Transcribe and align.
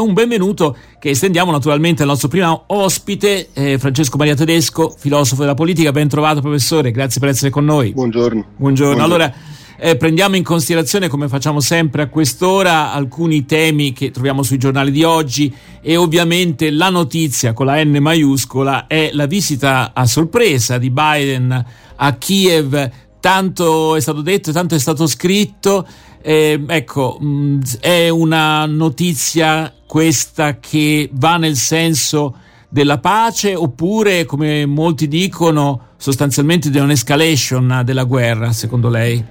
un 0.00 0.12
benvenuto 0.12 0.76
che 0.98 1.10
estendiamo 1.10 1.52
naturalmente 1.52 2.02
al 2.02 2.08
nostro 2.08 2.26
primo 2.26 2.64
ospite, 2.66 3.50
eh, 3.52 3.78
Francesco 3.78 4.16
Maria 4.16 4.34
Tedesco, 4.34 4.92
filosofo 4.98 5.42
della 5.42 5.54
politica. 5.54 5.92
Ben 5.92 6.08
trovato 6.08 6.40
professore, 6.40 6.90
grazie 6.90 7.20
per 7.20 7.28
essere 7.28 7.50
con 7.50 7.64
noi. 7.64 7.92
Buongiorno. 7.92 8.44
Buongiorno. 8.56 8.94
Buongiorno. 8.96 9.04
Allora, 9.04 9.32
eh, 9.78 9.96
prendiamo 9.96 10.34
in 10.34 10.42
considerazione, 10.42 11.06
come 11.06 11.28
facciamo 11.28 11.60
sempre 11.60 12.02
a 12.02 12.08
quest'ora, 12.08 12.92
alcuni 12.92 13.44
temi 13.44 13.92
che 13.92 14.10
troviamo 14.10 14.42
sui 14.42 14.58
giornali 14.58 14.90
di 14.90 15.04
oggi 15.04 15.54
e 15.80 15.96
ovviamente 15.96 16.72
la 16.72 16.90
notizia 16.90 17.52
con 17.52 17.66
la 17.66 17.80
N 17.80 17.96
maiuscola 18.00 18.88
è 18.88 19.10
la 19.12 19.26
visita 19.26 19.92
a 19.94 20.06
sorpresa 20.06 20.76
di 20.76 20.90
Biden 20.90 21.66
a 21.94 22.12
Kiev. 22.14 22.90
Tanto 23.20 23.94
è 23.94 24.00
stato 24.00 24.22
detto, 24.22 24.50
tanto 24.50 24.74
è 24.74 24.78
stato 24.80 25.06
scritto. 25.06 25.86
Eh, 26.26 26.64
ecco, 26.66 27.18
mm, 27.22 27.60
è 27.80 28.08
una 28.08 28.64
notizia 28.64 29.70
questa 29.86 30.58
che 30.58 31.10
va 31.12 31.36
nel 31.36 31.54
senso 31.54 32.36
della 32.70 32.96
pace 32.96 33.54
oppure, 33.54 34.24
come 34.24 34.64
molti 34.64 35.06
dicono, 35.06 35.88
sostanzialmente 35.98 36.70
di 36.70 36.78
un'escalation 36.78 37.82
della 37.84 38.04
guerra, 38.04 38.52
secondo 38.52 38.88
lei? 38.88 39.22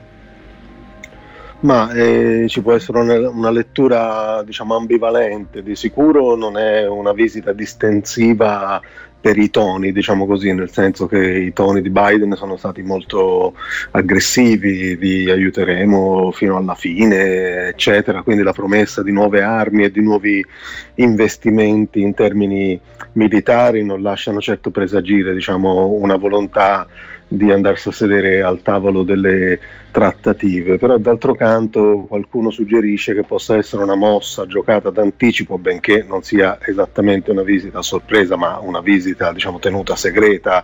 Ma 1.64 1.94
eh, 1.94 2.46
ci 2.50 2.62
può 2.62 2.74
essere 2.74 3.00
una, 3.00 3.30
una, 3.30 3.50
lettura 3.50 4.44
diciamo 4.44 4.76
ambivalente, 4.76 5.64
di 5.64 5.78
sicuro 5.78 6.36
non 6.36 6.58
è 6.58 6.86
una 6.86 7.14
visita 7.14 7.54
distensiva 7.54 8.82
per 9.22 9.38
i 9.38 9.50
toni, 9.50 9.94
diciamo 9.94 10.26
così, 10.26 10.52
nel 10.52 10.70
senso 10.70 11.08
che 11.08 11.18
i 11.18 11.54
toni 11.54 11.82
di 11.82 11.90
Biden 11.90 12.34
sono 12.36 12.58
stati 12.58 12.82
molto 12.82 13.54
aggressivi, 13.92 14.98
vi 14.98 15.30
aiuteremo 15.32 16.34
fino 16.34 16.58
alla 16.58 16.76
fine, 16.76 17.70
eccetera, 17.70 18.24
quindi 18.24 18.44
la 18.44 18.52
promessa 18.52 19.02
di 19.02 19.14
nuove 19.14 19.42
armi 19.42 19.86
e 19.86 19.92
di 19.92 20.02
nuovi 20.02 20.46
investimenti 20.96 22.02
in 22.02 22.14
termini 22.14 22.78
militari 23.14 23.86
non 23.86 24.02
lasciano 24.02 24.42
certo 24.42 24.72
presagire 24.72 25.34
diciamo, 25.34 25.86
una 25.86 26.18
volontà 26.18 26.86
di 27.36 27.52
andarsi 27.52 27.90
a 27.90 27.92
sedere 27.92 28.42
al 28.44 28.62
tavolo 28.62 29.04
delle 29.04 29.60
trattative, 29.92 30.78
però 30.78 30.98
d'altro 30.98 31.34
canto 31.34 32.06
qualcuno 32.08 32.52
suggerisce 32.52 33.14
che 33.14 33.24
possa 33.24 33.58
essere 33.58 33.84
una 33.84 33.96
mossa 33.96 34.46
giocata 34.46 34.90
d'anticipo, 34.90 35.58
benché 35.58 36.06
non 36.08 36.24
sia 36.24 36.60
esattamente 36.62 37.32
una 37.32 37.44
visita 37.44 37.80
a 37.80 37.84
sorpresa, 37.84 38.36
ma 38.36 38.60
una 38.60 38.82
visita 38.82 39.32
diciamo, 39.34 39.60
tenuta 39.60 39.96
segreta 39.96 40.64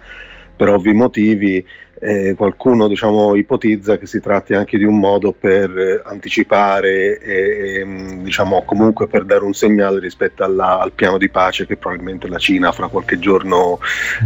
per 0.56 0.70
ovvi 0.70 0.94
motivi 0.94 1.66
eh, 2.00 2.34
qualcuno 2.36 2.88
diciamo, 2.88 3.36
ipotizza 3.36 3.98
che 3.98 4.06
si 4.06 4.20
tratti 4.20 4.54
anche 4.54 4.78
di 4.78 4.84
un 4.84 5.00
modo 5.00 5.32
per 5.32 5.78
eh, 5.78 6.02
anticipare 6.04 7.20
e, 7.20 7.80
e 7.82 7.86
diciamo, 8.22 8.64
comunque 8.64 9.08
per 9.08 9.26
dare 9.26 9.44
un 9.44 9.54
segnale 9.54 10.00
rispetto 10.00 10.44
alla, 10.44 10.80
al 10.80 10.94
piano 10.94 11.18
di 11.18 11.30
pace 11.30 11.66
che 11.66 11.78
probabilmente 11.78 12.28
la 12.28 12.38
Cina 12.38 12.72
fra 12.72 12.88
qualche 12.88 13.20
giorno 13.20 13.80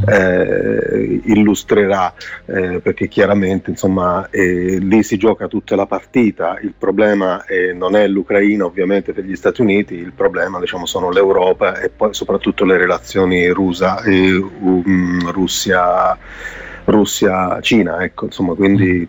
eh, 0.07 1.21
illustrerà, 1.25 2.13
eh, 2.45 2.79
perché 2.79 3.07
chiaramente 3.07 3.71
insomma, 3.71 4.29
eh, 4.29 4.77
lì 4.79 5.03
si 5.03 5.17
gioca 5.17 5.47
tutta 5.47 5.75
la 5.75 5.85
partita, 5.85 6.59
il 6.61 6.73
problema 6.77 7.43
non 7.73 7.95
è 7.95 8.07
l'Ucraina 8.07 8.65
ovviamente 8.65 9.13
per 9.13 9.23
gli 9.23 9.35
Stati 9.35 9.61
Uniti, 9.61 9.95
il 9.95 10.13
problema 10.13 10.59
diciamo, 10.59 10.85
sono 10.85 11.09
l'Europa 11.09 11.79
e 11.79 11.89
poi 11.89 12.13
soprattutto 12.13 12.65
le 12.65 12.77
relazioni 12.77 13.47
Rusa, 13.49 14.01
um, 14.05 15.31
Russia. 15.31 16.17
Russia-Cina, 16.85 18.03
ecco, 18.03 18.25
insomma, 18.25 18.53
quindi 18.53 19.07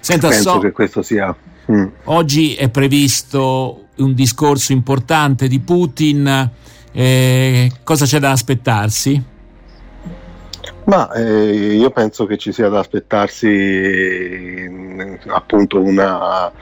Senta, 0.00 0.28
penso 0.28 0.50
so, 0.52 0.58
che 0.58 0.72
questo 0.72 1.02
sia... 1.02 1.34
Mm. 1.70 1.86
Oggi 2.04 2.54
è 2.54 2.68
previsto 2.68 3.86
un 3.96 4.14
discorso 4.14 4.72
importante 4.72 5.48
di 5.48 5.58
Putin, 5.58 6.50
eh, 6.92 7.72
cosa 7.82 8.04
c'è 8.04 8.18
da 8.20 8.30
aspettarsi? 8.30 9.34
Ma 10.84 11.12
eh, 11.12 11.74
io 11.74 11.90
penso 11.90 12.26
che 12.26 12.36
ci 12.36 12.52
sia 12.52 12.68
da 12.68 12.78
aspettarsi 12.78 13.48
eh, 13.48 15.18
appunto 15.26 15.82
un 15.82 15.98
eh, 15.98 16.52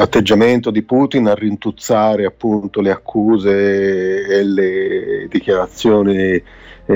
atteggiamento 0.00 0.70
di 0.70 0.82
Putin 0.82 1.26
a 1.26 1.34
rintuzzare 1.34 2.24
appunto 2.24 2.80
le 2.80 2.92
accuse 2.92 4.24
e 4.24 4.44
le 4.44 5.26
dichiarazioni 5.28 6.40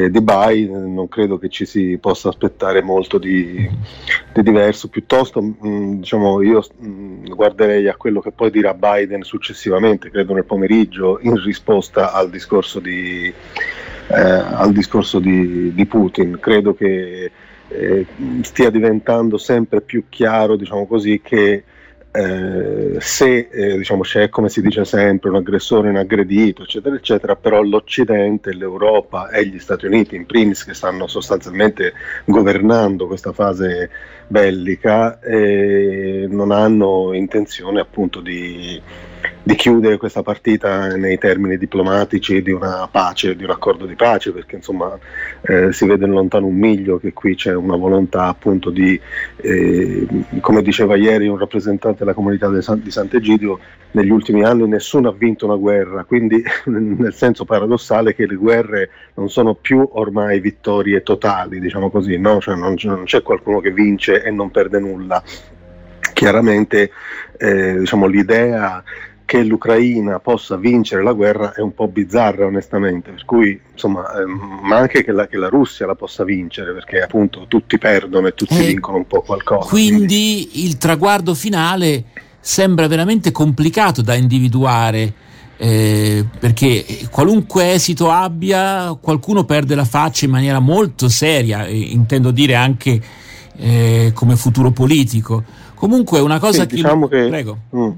eh, 0.04 0.10
Biden 0.10 0.92
non 0.92 1.08
credo 1.08 1.38
che 1.38 1.48
ci 1.48 1.64
si 1.64 1.96
possa 1.98 2.28
aspettare 2.28 2.82
molto 2.82 3.18
di, 3.18 3.68
di 4.32 4.42
diverso, 4.42 4.88
piuttosto 4.88 5.40
mh, 5.40 5.56
mm, 5.66 5.92
diciamo, 6.00 6.42
io 6.42 6.62
mh, 6.76 6.86
mm, 6.86 7.24
guarderei 7.34 7.88
a 7.88 7.96
quello 7.96 8.20
che 8.20 8.32
poi 8.32 8.50
dirà 8.50 8.74
Biden 8.74 9.22
successivamente, 9.22 10.10
credo 10.10 10.34
nel 10.34 10.44
pomeriggio, 10.44 11.18
in 11.22 11.42
risposta 11.42 12.12
al 12.12 12.28
discorso 12.28 12.78
di, 12.78 13.32
eh, 14.08 14.20
al 14.20 14.72
discorso 14.72 15.18
di, 15.18 15.72
di 15.72 15.86
Putin. 15.86 16.38
Credo 16.40 16.74
che 16.74 17.30
eh, 17.68 18.06
stia 18.42 18.70
diventando 18.70 19.38
sempre 19.38 19.80
più 19.80 20.04
chiaro 20.08 20.56
diciamo 20.56 20.86
così, 20.86 21.20
che 21.22 21.64
eh, 22.16 22.97
se 22.99 23.49
eh, 23.50 23.77
diciamo, 23.77 24.00
c'è, 24.00 24.31
come 24.31 24.49
si 24.49 24.62
dice 24.62 24.87
sempre, 24.87 25.28
un 25.28 25.37
aggressore, 25.37 25.91
un 25.91 25.97
aggredito, 25.97 26.62
eccetera, 26.62 26.97
eccetera, 26.97 27.37
però 27.37 27.60
l'Occidente, 27.62 28.54
l'Europa 28.54 29.28
e 29.28 29.47
gli 29.47 29.59
Stati 29.59 29.84
Uniti, 29.84 30.16
in 30.16 30.25
primis, 30.25 30.65
che 30.65 30.72
stanno 30.72 31.06
sostanzialmente 31.06 31.93
governando 32.25 33.06
questa 33.06 33.32
fase 33.32 33.91
bellica, 34.27 35.21
eh, 35.21 36.27
non 36.31 36.53
hanno 36.53 37.12
intenzione 37.12 37.81
appunto 37.81 38.21
di 38.21 38.81
di 39.46 39.54
chiudere 39.54 39.96
questa 39.96 40.24
partita 40.24 40.88
nei 40.96 41.18
termini 41.18 41.56
diplomatici 41.56 42.42
di 42.42 42.50
una 42.50 42.88
pace, 42.90 43.36
di 43.36 43.44
un 43.44 43.50
accordo 43.50 43.86
di 43.86 43.94
pace, 43.94 44.32
perché 44.32 44.56
insomma 44.56 44.98
eh, 45.42 45.72
si 45.72 45.86
vede 45.86 46.04
in 46.04 46.10
lontano 46.10 46.46
un 46.46 46.56
miglio 46.56 46.98
che 46.98 47.12
qui 47.12 47.36
c'è 47.36 47.54
una 47.54 47.76
volontà 47.76 48.24
appunto 48.24 48.70
di, 48.70 49.00
eh, 49.36 50.04
come 50.40 50.62
diceva 50.62 50.96
ieri 50.96 51.28
un 51.28 51.38
rappresentante 51.38 51.98
della 52.00 52.12
comunità 52.12 52.60
San, 52.60 52.82
di 52.82 52.90
Sant'Egidio, 52.90 53.60
negli 53.92 54.10
ultimi 54.10 54.42
anni 54.42 54.66
nessuno 54.66 55.10
ha 55.10 55.12
vinto 55.12 55.46
una 55.46 55.54
guerra, 55.54 56.02
quindi 56.02 56.42
nel 56.66 57.14
senso 57.14 57.44
paradossale 57.44 58.16
che 58.16 58.26
le 58.26 58.34
guerre 58.34 58.90
non 59.14 59.30
sono 59.30 59.54
più 59.54 59.88
ormai 59.92 60.40
vittorie 60.40 61.04
totali, 61.04 61.60
diciamo 61.60 61.88
così, 61.88 62.18
no? 62.18 62.40
cioè 62.40 62.56
non, 62.56 62.74
non 62.82 63.04
c'è 63.04 63.22
qualcuno 63.22 63.60
che 63.60 63.70
vince 63.70 64.24
e 64.24 64.30
non 64.32 64.50
perde 64.50 64.80
nulla. 64.80 65.22
Chiaramente 66.12 66.90
eh, 67.36 67.78
diciamo, 67.78 68.06
l'idea 68.06 68.82
che 69.26 69.42
l'Ucraina 69.42 70.20
possa 70.20 70.56
vincere 70.56 71.03
la 71.03 71.12
guerra 71.12 71.53
è 71.53 71.60
un 71.60 71.75
po' 71.75 71.88
bizzarra 71.88 72.47
onestamente, 72.47 73.10
per 73.10 73.25
cui 73.25 73.60
insomma, 73.72 74.04
ehm, 74.20 74.60
ma 74.62 74.76
anche 74.76 75.03
che 75.03 75.10
la, 75.10 75.26
che 75.26 75.37
la, 75.37 75.48
Russia 75.48 75.84
la 75.84 75.97
possa 75.97 76.22
vincere, 76.22 76.72
perché 76.72 77.03
appunto 77.03 77.44
tutti 77.48 77.76
perdono 77.76 78.28
e 78.28 78.34
tutti 78.34 78.56
eh, 78.56 78.66
vincono 78.66 78.98
un 78.98 79.06
po' 79.06 79.22
qualcosa. 79.22 79.69
Quindi, 79.69 80.65
il 80.65 80.78
traguardo 80.78 81.34
finale 81.34 82.04
sembra 82.38 82.86
veramente 82.86 83.32
complicato 83.32 84.00
da 84.00 84.15
individuare. 84.15 85.12
Eh, 85.59 86.25
perché 86.38 86.84
qualunque 87.10 87.72
esito 87.72 88.10
abbia, 88.10 88.97
qualcuno 89.00 89.44
perde 89.44 89.75
la 89.75 89.86
faccia 89.86 90.26
in 90.26 90.31
maniera 90.31 90.60
molto 90.60 91.09
seria, 91.09 91.66
intendo 91.66 92.31
dire 92.31 92.54
anche 92.54 93.00
eh, 93.56 94.12
come 94.15 94.36
futuro 94.36 94.70
politico. 94.70 95.42
Comunque, 95.75 96.20
una 96.20 96.38
cosa 96.38 96.62
sì, 96.62 96.69
che. 96.69 96.75
Diciamo 96.76 97.09
che 97.09 97.26
Prego. 97.26 97.59
Mm. 97.75 97.91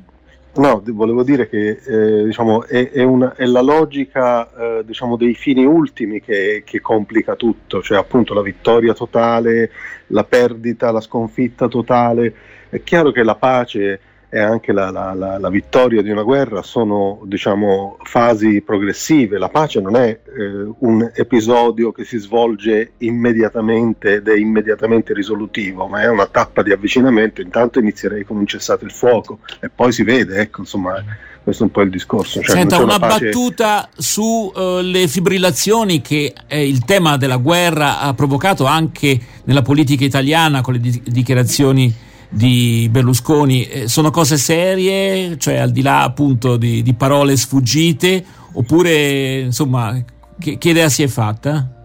No, 0.54 0.82
volevo 0.84 1.22
dire 1.22 1.48
che 1.48 1.78
eh, 1.84 2.24
diciamo, 2.24 2.64
è, 2.64 2.90
è, 2.90 3.04
una, 3.04 3.34
è, 3.36 3.44
la 3.44 3.60
logica 3.60 4.78
eh, 4.78 4.84
diciamo, 4.84 5.16
dei 5.16 5.34
fini 5.34 5.64
ultimi 5.64 6.20
che, 6.20 6.62
che, 6.64 6.80
complica 6.80 7.36
tutto, 7.36 7.80
cioè 7.80 7.98
appunto 7.98 8.34
la 8.34 8.42
vittoria 8.42 8.92
totale, 8.92 9.70
la 10.08 10.24
perdita, 10.24 10.90
la 10.90 11.00
sconfitta 11.00 11.68
totale. 11.68 12.34
È 12.70 12.82
chiaro 12.82 13.12
che 13.12 13.22
la 13.22 13.36
pace 13.36 14.00
e 14.30 14.38
anche 14.38 14.72
la, 14.72 14.90
la, 14.90 15.14
la, 15.14 15.38
la, 15.38 15.48
vittoria 15.48 16.02
di 16.02 16.10
una 16.10 16.22
guerra 16.22 16.62
sono 16.62 17.20
diciamo, 17.24 17.96
fasi 18.02 18.60
progressive. 18.60 19.38
La 19.38 19.48
pace 19.48 19.80
non 19.80 19.96
è 19.96 20.08
eh, 20.08 20.70
un 20.80 21.10
episodio 21.14 21.92
che 21.92 22.04
si 22.04 22.18
svolge 22.18 22.92
immediatamente 22.98 24.16
ed 24.16 24.28
è 24.28 24.36
immediatamente 24.36 25.14
risolutivo, 25.14 25.86
ma 25.86 26.02
è 26.02 26.10
una 26.10 26.26
tappa 26.26 26.62
di 26.62 26.72
avvicinamento. 26.72 27.40
Intanto 27.40 27.78
inizierei 27.78 28.24
con 28.24 28.36
un 28.36 28.46
cessato 28.46 28.84
il 28.84 28.92
fuoco 28.92 29.38
e 29.60 29.70
poi 29.70 29.92
si 29.92 30.02
vede, 30.02 30.40
ecco, 30.40 30.60
insomma, 30.60 31.02
questo 31.42 31.62
è 31.62 31.66
un 31.66 31.72
po' 31.72 31.80
il 31.80 31.90
discorso. 31.90 32.42
Cioè, 32.42 32.54
Senta, 32.54 32.76
una, 32.76 32.96
una 32.96 32.98
pace... 32.98 33.24
battuta 33.24 33.88
sulle 33.96 35.04
uh, 35.04 35.08
fibrillazioni 35.08 36.02
che 36.02 36.34
eh, 36.46 36.68
il 36.68 36.84
tema 36.84 37.16
della 37.16 37.38
guerra 37.38 38.00
ha 38.00 38.12
provocato 38.12 38.66
anche 38.66 39.18
nella 39.44 39.62
politica 39.62 40.04
italiana 40.04 40.60
con 40.60 40.74
le 40.74 40.80
di- 40.80 41.02
dichiarazioni 41.06 42.06
di 42.28 42.88
Berlusconi 42.90 43.66
eh, 43.66 43.88
sono 43.88 44.10
cose 44.10 44.36
serie, 44.36 45.38
cioè 45.38 45.56
al 45.56 45.70
di 45.70 45.82
là 45.82 46.02
appunto 46.02 46.56
di, 46.56 46.82
di 46.82 46.94
parole 46.94 47.36
sfuggite, 47.36 48.24
oppure 48.52 49.40
insomma 49.40 50.02
che, 50.38 50.58
che 50.58 50.70
idea 50.70 50.88
si 50.88 51.02
è 51.02 51.08
fatta? 51.08 51.77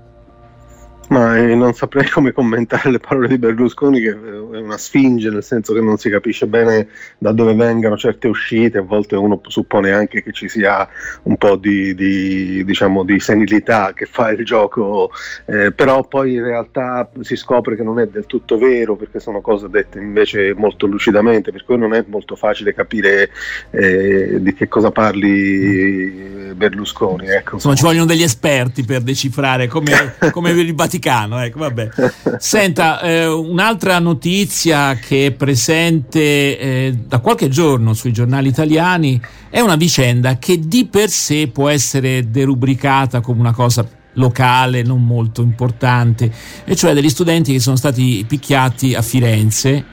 Ma 1.13 1.37
eh, 1.37 1.53
non 1.53 1.73
saprei 1.73 2.09
come 2.09 2.31
commentare 2.31 2.89
le 2.89 2.97
parole 2.97 3.27
di 3.27 3.37
Berlusconi, 3.37 4.01
che 4.01 4.09
è 4.09 4.57
una 4.57 4.79
sfinge, 4.79 5.29
nel 5.29 5.43
senso 5.43 5.71
che 5.73 5.79
non 5.79 5.97
si 5.97 6.09
capisce 6.09 6.47
bene 6.47 6.87
da 7.19 7.31
dove 7.31 7.53
vengano 7.53 7.95
certe 7.97 8.27
uscite, 8.27 8.79
a 8.79 8.81
volte 8.81 9.15
uno 9.15 9.39
suppone 9.45 9.91
anche 9.91 10.23
che 10.23 10.31
ci 10.31 10.49
sia 10.49 10.87
un 11.23 11.37
po' 11.37 11.55
di, 11.55 11.93
di, 11.93 12.65
diciamo, 12.65 13.03
di 13.03 13.19
senilità 13.19 13.93
che 13.93 14.07
fa 14.07 14.31
il 14.31 14.43
gioco, 14.43 15.11
eh, 15.45 15.71
però 15.71 16.03
poi 16.07 16.33
in 16.33 16.45
realtà 16.45 17.07
si 17.19 17.35
scopre 17.35 17.75
che 17.75 17.83
non 17.83 17.99
è 17.99 18.07
del 18.07 18.25
tutto 18.25 18.57
vero, 18.57 18.95
perché 18.95 19.19
sono 19.19 19.39
cose 19.39 19.69
dette 19.69 19.99
invece 19.99 20.55
molto 20.55 20.87
lucidamente, 20.87 21.51
per 21.51 21.63
cui 21.63 21.77
non 21.77 21.93
è 21.93 22.03
molto 22.07 22.35
facile 22.35 22.73
capire 22.73 23.29
eh, 23.69 24.37
di 24.41 24.53
che 24.55 24.67
cosa 24.67 24.89
parli 24.89 26.53
Berlusconi. 26.55 27.27
Ecco. 27.27 27.55
Insomma, 27.55 27.75
ci 27.75 27.83
vogliono 27.83 28.05
degli 28.05 28.23
esperti 28.23 28.83
per 28.83 29.01
decifrare 29.01 29.67
come, 29.67 30.15
come 30.31 30.49
il 30.49 30.73
Vaticano. 30.73 31.01
Ecco, 31.43 31.59
vabbè. 31.59 31.89
Senta, 32.37 33.01
eh, 33.01 33.25
un'altra 33.27 33.99
notizia 33.99 34.95
che 34.95 35.27
è 35.27 35.31
presente 35.31 36.19
eh, 36.59 36.97
da 37.07 37.19
qualche 37.19 37.49
giorno 37.49 37.93
sui 37.93 38.11
giornali 38.11 38.47
italiani 38.47 39.21
è 39.49 39.59
una 39.59 39.75
vicenda 39.75 40.37
che 40.37 40.59
di 40.59 40.85
per 40.85 41.09
sé 41.09 41.47
può 41.47 41.69
essere 41.69 42.29
derubricata 42.29 43.21
come 43.21 43.39
una 43.39 43.53
cosa 43.53 43.87
locale 44.13 44.83
non 44.83 45.05
molto 45.05 45.41
importante, 45.41 46.31
e 46.63 46.75
cioè 46.75 46.93
degli 46.93 47.09
studenti 47.09 47.53
che 47.53 47.59
sono 47.59 47.75
stati 47.75 48.23
picchiati 48.27 48.93
a 48.93 49.01
Firenze 49.01 49.83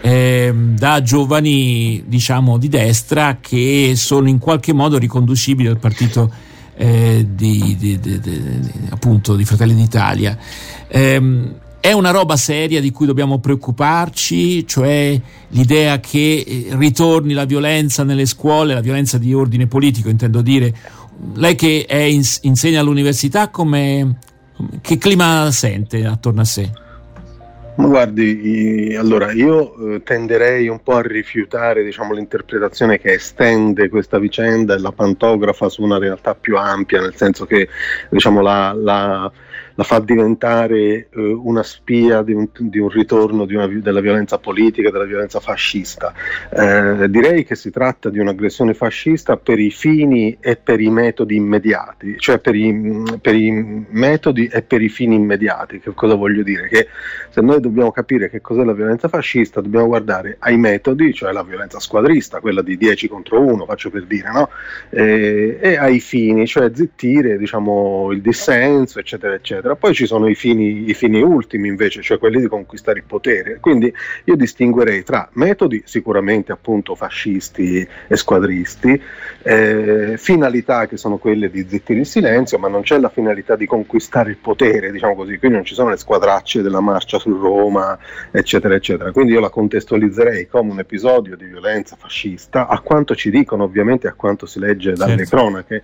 eh, 0.00 0.52
da 0.54 1.02
giovani 1.02 2.04
diciamo 2.06 2.56
di 2.58 2.68
destra 2.68 3.38
che 3.40 3.92
sono 3.96 4.28
in 4.28 4.38
qualche 4.38 4.72
modo 4.72 4.98
riconducibili 4.98 5.68
al 5.68 5.78
partito 5.78 6.32
eh, 6.78 7.26
di, 7.28 7.76
di, 7.76 7.98
di, 7.98 8.20
appunto 8.90 9.34
di 9.34 9.44
Fratelli 9.44 9.74
d'Italia. 9.74 10.38
Eh, 10.86 11.52
è 11.80 11.92
una 11.92 12.10
roba 12.10 12.36
seria 12.36 12.80
di 12.80 12.90
cui 12.92 13.06
dobbiamo 13.06 13.38
preoccuparci, 13.40 14.66
cioè 14.66 15.20
l'idea 15.48 15.98
che 15.98 16.44
eh, 16.46 16.66
ritorni 16.76 17.32
la 17.32 17.44
violenza 17.44 18.04
nelle 18.04 18.26
scuole, 18.26 18.74
la 18.74 18.80
violenza 18.80 19.18
di 19.18 19.34
ordine 19.34 19.66
politico, 19.66 20.08
intendo 20.08 20.40
dire. 20.40 20.74
Lei 21.34 21.56
che 21.56 21.84
in, 21.88 22.22
insegna 22.42 22.80
all'università, 22.80 23.48
come, 23.48 24.18
che 24.80 24.98
clima 24.98 25.50
sente 25.50 26.06
attorno 26.06 26.42
a 26.42 26.44
sé? 26.44 26.70
Ma 27.78 27.86
guardi, 27.86 28.96
allora 28.98 29.30
io 29.30 29.94
eh, 29.94 30.02
tenderei 30.02 30.66
un 30.66 30.82
po' 30.82 30.96
a 30.96 31.00
rifiutare 31.02 31.84
diciamo, 31.84 32.12
l'interpretazione 32.12 32.98
che 32.98 33.12
estende 33.12 33.88
questa 33.88 34.18
vicenda 34.18 34.74
e 34.74 34.80
la 34.80 34.90
pantografa 34.90 35.68
su 35.68 35.84
una 35.84 35.96
realtà 35.96 36.34
più 36.34 36.56
ampia, 36.56 37.00
nel 37.00 37.14
senso 37.14 37.46
che 37.46 37.68
diciamo, 38.10 38.40
la, 38.40 38.72
la 38.74 39.30
la 39.78 39.84
fa 39.84 40.00
diventare 40.00 41.06
eh, 41.08 41.08
una 41.20 41.62
spia 41.62 42.22
di 42.22 42.32
un, 42.32 42.48
di 42.52 42.80
un 42.80 42.88
ritorno 42.88 43.44
di 43.44 43.54
una, 43.54 43.68
della 43.68 44.00
violenza 44.00 44.38
politica, 44.38 44.90
della 44.90 45.04
violenza 45.04 45.38
fascista. 45.38 46.12
Eh, 46.50 47.08
direi 47.08 47.44
che 47.44 47.54
si 47.54 47.70
tratta 47.70 48.10
di 48.10 48.18
un'aggressione 48.18 48.74
fascista 48.74 49.36
per 49.36 49.60
i 49.60 49.70
fini 49.70 50.36
e 50.40 50.56
per 50.56 50.80
i 50.80 50.90
metodi 50.90 51.36
immediati, 51.36 52.16
cioè 52.18 52.40
per 52.40 52.56
i, 52.56 53.04
per 53.20 53.36
i 53.36 53.86
metodi 53.90 54.48
e 54.48 54.62
per 54.62 54.82
i 54.82 54.88
fini 54.88 55.14
immediati. 55.14 55.78
Che 55.78 55.94
cosa 55.94 56.16
voglio 56.16 56.42
dire? 56.42 56.66
Che 56.66 56.88
se 57.28 57.40
noi 57.40 57.60
dobbiamo 57.60 57.92
capire 57.92 58.28
che 58.28 58.40
cos'è 58.40 58.64
la 58.64 58.74
violenza 58.74 59.06
fascista, 59.06 59.60
dobbiamo 59.60 59.86
guardare 59.86 60.38
ai 60.40 60.56
metodi, 60.56 61.14
cioè 61.14 61.30
la 61.30 61.44
violenza 61.44 61.78
squadrista, 61.78 62.40
quella 62.40 62.62
di 62.62 62.76
10 62.76 63.06
contro 63.06 63.40
1, 63.42 63.64
faccio 63.64 63.90
per 63.90 64.06
dire, 64.06 64.28
no? 64.32 64.50
eh, 64.90 65.56
e 65.60 65.76
ai 65.76 66.00
fini, 66.00 66.48
cioè 66.48 66.72
zittire 66.74 67.38
diciamo, 67.38 68.10
il 68.10 68.20
dissenso, 68.20 68.98
eccetera, 68.98 69.34
eccetera 69.34 69.66
eccetera. 69.68 69.76
Poi 69.76 69.94
ci 69.94 70.06
sono 70.06 70.28
i 70.28 70.34
fini, 70.34 70.88
i 70.88 70.94
fini 70.94 71.20
ultimi 71.20 71.68
invece, 71.68 72.02
cioè 72.02 72.18
quelli 72.18 72.40
di 72.40 72.46
conquistare 72.46 73.00
il 73.00 73.04
potere. 73.06 73.58
Quindi 73.60 73.92
io 74.24 74.36
distinguerei 74.36 75.02
tra 75.02 75.28
metodi 75.34 75.82
sicuramente 75.84 76.52
appunto 76.52 76.94
fascisti 76.94 77.86
e 78.08 78.16
squadristi, 78.16 79.00
eh, 79.42 80.14
finalità 80.16 80.86
che 80.86 80.96
sono 80.96 81.18
quelle 81.18 81.50
di 81.50 81.66
zittire 81.68 82.00
il 82.00 82.06
silenzio, 82.06 82.58
ma 82.58 82.68
non 82.68 82.82
c'è 82.82 82.98
la 82.98 83.08
finalità 83.08 83.56
di 83.56 83.66
conquistare 83.66 84.30
il 84.30 84.36
potere, 84.36 84.90
diciamo 84.90 85.14
così, 85.14 85.38
quindi 85.38 85.56
non 85.56 85.66
ci 85.66 85.74
sono 85.74 85.90
le 85.90 85.96
squadracce 85.96 86.62
della 86.62 86.80
marcia 86.80 87.18
su 87.18 87.36
Roma, 87.36 87.98
eccetera, 88.30 88.74
eccetera. 88.74 89.12
Quindi 89.12 89.32
io 89.32 89.40
la 89.40 89.50
contestualizzerei 89.50 90.48
come 90.48 90.72
un 90.72 90.78
episodio 90.78 91.36
di 91.36 91.44
violenza 91.44 91.96
fascista, 91.96 92.66
a 92.66 92.80
quanto 92.80 93.14
ci 93.14 93.30
dicono 93.30 93.64
ovviamente, 93.64 94.08
a 94.08 94.14
quanto 94.14 94.46
si 94.46 94.58
legge 94.58 94.92
dalle 94.92 95.26
certo. 95.26 95.36
cronache 95.36 95.82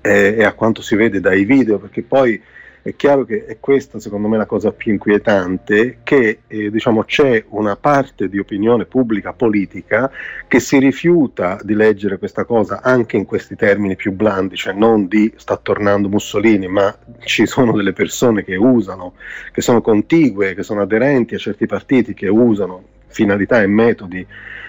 eh, 0.00 0.34
e 0.38 0.44
a 0.44 0.52
quanto 0.52 0.82
si 0.82 0.96
vede 0.96 1.20
dai 1.20 1.44
video, 1.44 1.78
perché 1.78 2.02
poi 2.02 2.40
è 2.82 2.96
chiaro 2.96 3.24
che 3.24 3.46
è 3.46 3.58
questa 3.60 4.00
secondo 4.00 4.26
me 4.26 4.36
la 4.36 4.46
cosa 4.46 4.72
più 4.72 4.92
inquietante, 4.92 5.98
che 6.02 6.40
eh, 6.48 6.70
diciamo, 6.70 7.04
c'è 7.04 7.44
una 7.50 7.76
parte 7.76 8.28
di 8.28 8.38
opinione 8.38 8.86
pubblica 8.86 9.32
politica 9.32 10.10
che 10.48 10.58
si 10.58 10.78
rifiuta 10.78 11.58
di 11.62 11.74
leggere 11.74 12.18
questa 12.18 12.44
cosa 12.44 12.82
anche 12.82 13.16
in 13.16 13.24
questi 13.24 13.54
termini 13.54 13.94
più 13.94 14.12
blandi, 14.12 14.56
cioè 14.56 14.74
non 14.74 15.06
di 15.06 15.32
sta 15.36 15.56
tornando 15.56 16.08
Mussolini, 16.08 16.66
ma 16.66 16.94
ci 17.20 17.46
sono 17.46 17.72
delle 17.72 17.92
persone 17.92 18.42
che 18.42 18.56
usano, 18.56 19.14
che 19.52 19.60
sono 19.60 19.80
contigue, 19.80 20.54
che 20.54 20.64
sono 20.64 20.82
aderenti 20.82 21.36
a 21.36 21.38
certi 21.38 21.66
partiti, 21.66 22.14
che 22.14 22.28
usano 22.28 22.90
finalità 23.06 23.62
e 23.62 23.66
metodi 23.68 24.26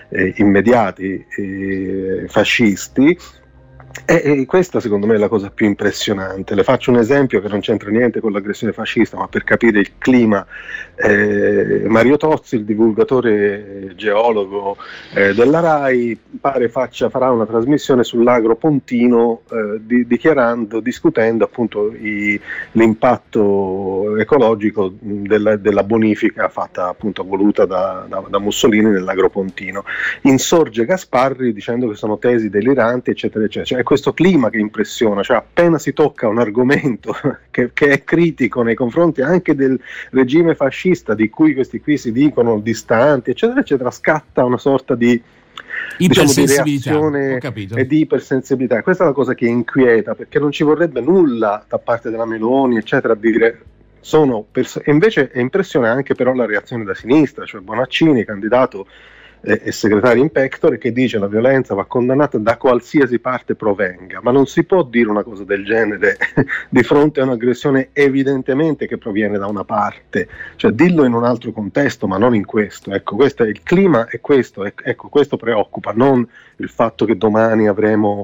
eh, 0.09 0.33
immediati 0.37 1.25
eh, 1.35 2.25
fascisti 2.27 3.17
e, 4.05 4.45
questa 4.45 4.79
secondo 4.79 5.05
me 5.05 5.15
è 5.15 5.17
la 5.17 5.27
cosa 5.27 5.49
più 5.49 5.67
impressionante. 5.67 6.55
Le 6.55 6.63
faccio 6.63 6.91
un 6.91 6.97
esempio 6.97 7.39
che 7.41 7.47
non 7.47 7.59
c'entra 7.59 7.89
niente 7.89 8.19
con 8.19 8.31
l'aggressione 8.31 8.73
fascista, 8.73 9.17
ma 9.17 9.27
per 9.27 9.43
capire 9.43 9.79
il 9.79 9.91
clima. 9.97 10.45
Eh, 10.95 11.83
Mario 11.87 12.17
Tozzi, 12.17 12.55
il 12.55 12.65
divulgatore 12.65 13.93
geologo 13.95 14.77
eh, 15.13 15.33
della 15.33 15.59
RAI, 15.59 16.19
pare 16.41 16.69
faccia, 16.69 17.09
farà 17.09 17.29
una 17.31 17.45
trasmissione 17.45 18.03
sull'agro 18.03 18.55
pontino 18.55 19.41
eh, 19.51 19.79
di, 19.81 20.05
dichiarando, 20.07 20.79
discutendo 20.79 21.45
appunto 21.45 21.93
i, 21.93 22.39
l'impatto 22.71 24.17
ecologico 24.17 24.93
della, 24.99 25.55
della, 25.55 25.83
bonifica 25.83 26.49
fatta 26.49 26.87
appunto 26.87 27.23
voluta 27.23 27.65
da, 27.65 28.05
da, 28.07 28.23
da 28.27 28.39
Mussolini 28.39 28.89
nell'agro 28.89 29.29
pontino. 29.29 29.83
Insorge 30.21 30.85
Gasparri 30.85 31.53
dicendo 31.53 31.87
che 31.87 31.95
sono 31.95 32.17
tesi 32.17 32.49
deliranti, 32.49 33.11
eccetera, 33.11 33.45
eccetera. 33.45 33.65
Cioè, 33.65 33.82
è 33.83 33.85
questo 33.85 34.13
clima 34.13 34.49
che 34.49 34.57
impressiona, 34.57 35.21
cioè 35.21 35.37
appena 35.37 35.77
si 35.77 35.93
tocca 35.93 36.27
un 36.27 36.39
argomento 36.39 37.15
che, 37.51 37.71
che, 37.73 37.89
è 37.89 38.03
critico 38.03 38.63
nei 38.63 38.75
confronti 38.75 39.21
anche 39.21 39.53
del 39.53 39.79
regime 40.11 40.55
fascista 40.55 41.13
di 41.13 41.29
cui 41.29 41.53
questi 41.53 41.79
qui 41.79 41.97
si 41.97 42.11
dicono 42.11 42.59
distanti, 42.59 43.29
eccetera, 43.29 43.59
eccetera, 43.59 43.91
scatta 43.91 44.43
una 44.43 44.57
sorta 44.57 44.95
di 44.95 45.21
diciamo, 45.97 46.33
di 46.33 46.45
reazione 46.45 47.39
e 47.75 47.85
di 47.85 47.99
ipersensibilità. 47.99 48.81
Questa 48.81 49.03
è 49.03 49.07
la 49.07 49.13
cosa 49.13 49.35
che 49.35 49.45
inquieta, 49.45 50.15
perché 50.15 50.39
non 50.39 50.51
ci 50.51 50.63
vorrebbe 50.63 51.01
nulla 51.01 51.63
da 51.67 51.77
parte 51.77 52.09
della 52.09 52.25
Meloni, 52.25 52.77
eccetera, 52.77 53.13
a 53.13 53.17
dire 53.17 53.61
sono 53.99 54.45
pers- 54.49 54.81
invece 54.85 55.29
è 55.29 55.39
impressionante 55.39 55.97
anche 55.97 56.13
però 56.13 56.33
la 56.33 56.45
reazione 56.45 56.83
da 56.83 56.93
sinistra, 56.93 57.45
cioè 57.45 57.61
Bonaccini, 57.61 58.25
candidato 58.25 58.87
e 59.45 59.73
segretario 59.73 60.23
in 60.23 60.29
pectore 60.29 60.77
che 60.77 60.93
dice 60.93 61.19
la 61.19 61.27
violenza 61.27 61.73
va 61.75 61.83
condannata 61.83 62.37
da 62.37 62.55
qualsiasi 62.55 63.19
parte 63.19 63.55
provenga, 63.55 64.21
ma 64.21 64.31
non 64.31 64.45
si 64.45 64.63
può 64.63 64.83
dire 64.83 65.09
una 65.09 65.23
cosa 65.23 65.43
del 65.43 65.65
genere 65.65 66.17
di 66.69 66.81
fronte 66.81 67.19
a 67.19 67.23
un'aggressione 67.23 67.89
evidentemente 67.91 68.87
che 68.87 68.97
proviene 68.97 69.37
da 69.37 69.47
una 69.47 69.65
parte, 69.65 70.29
cioè 70.55 70.71
dillo 70.71 71.03
in 71.03 71.11
un 71.11 71.25
altro 71.25 71.51
contesto, 71.51 72.07
ma 72.07 72.17
non 72.17 72.33
in 72.33 72.45
questo. 72.45 72.93
Ecco, 72.93 73.17
questo 73.17 73.43
è 73.43 73.47
il 73.47 73.61
clima 73.63 74.07
è 74.07 74.21
questo, 74.21 74.63
ecco, 74.63 75.09
questo 75.09 75.35
preoccupa, 75.35 75.91
non 75.93 76.25
il 76.57 76.69
fatto 76.69 77.03
che 77.03 77.17
domani 77.17 77.67
avremo 77.67 78.23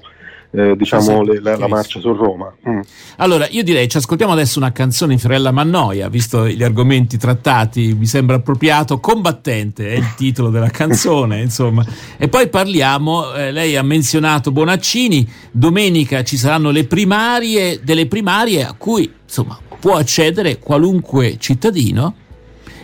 eh, 0.51 0.75
diciamo 0.75 1.21
le, 1.21 1.39
la, 1.41 1.57
la, 1.57 1.67
marcia 1.67 1.99
su 1.99 2.13
Roma. 2.13 2.51
Mm. 2.67 2.79
Allora, 3.17 3.47
io 3.49 3.63
direi 3.63 3.87
ci 3.87 3.97
ascoltiamo 3.97 4.31
adesso 4.31 4.57
una 4.57 4.71
canzone 4.71 5.13
in 5.13 5.19
Fiorella 5.19 5.51
Mannoia, 5.51 6.09
visto 6.09 6.47
gli 6.47 6.63
argomenti 6.63 7.17
trattati, 7.17 7.93
mi 7.93 8.07
sembra 8.07 8.37
appropriato, 8.37 8.99
combattente 8.99 9.89
è 9.89 9.97
il 9.97 10.15
titolo 10.15 10.49
della 10.49 10.69
canzone, 10.69 11.41
insomma. 11.43 11.85
E 12.17 12.27
poi 12.29 12.49
parliamo, 12.49 13.33
eh, 13.33 13.51
lei 13.51 13.75
ha 13.75 13.83
menzionato 13.83 14.51
Bonaccini, 14.51 15.27
domenica 15.51 16.23
ci 16.23 16.37
saranno 16.37 16.71
le 16.71 16.85
primarie, 16.85 17.81
delle 17.83 18.07
primarie 18.07 18.65
a 18.65 18.73
cui, 18.73 19.11
insomma, 19.23 19.57
può 19.79 19.95
accedere 19.95 20.59
qualunque 20.59 21.37
cittadino 21.37 22.13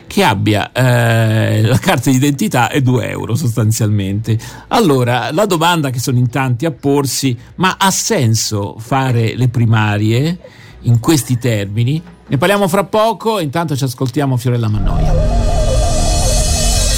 che 0.07 0.23
abbia 0.23 0.71
eh, 0.71 1.61
la 1.61 1.77
carta 1.77 2.09
d'identità 2.09 2.69
e 2.69 2.81
2 2.81 3.09
euro 3.09 3.35
sostanzialmente. 3.35 4.37
Allora, 4.69 5.31
la 5.31 5.45
domanda 5.45 5.89
che 5.89 5.99
sono 5.99 6.17
in 6.17 6.29
tanti 6.29 6.65
a 6.65 6.71
porsi, 6.71 7.37
ma 7.55 7.75
ha 7.77 7.91
senso 7.91 8.75
fare 8.79 9.35
le 9.35 9.49
primarie 9.49 10.39
in 10.81 10.99
questi 10.99 11.37
termini? 11.37 12.01
Ne 12.27 12.37
parliamo 12.37 12.67
fra 12.67 12.83
poco, 12.83 13.39
intanto 13.39 13.75
ci 13.75 13.83
ascoltiamo 13.83 14.37
Fiorella 14.37 14.67
Mannoia. 14.67 15.13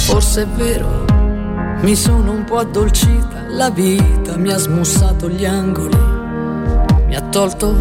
Forse 0.06 0.42
è 0.42 0.46
vero, 0.46 1.04
mi 1.82 1.94
sono 1.94 2.32
un 2.32 2.44
po' 2.44 2.58
addolcita, 2.58 3.44
la 3.50 3.70
vita 3.70 4.36
mi 4.38 4.50
ha 4.50 4.56
smussato 4.56 5.28
gli 5.28 5.44
angoli, 5.44 5.98
mi 7.06 7.14
ha 7.14 7.20
tolto 7.28 7.76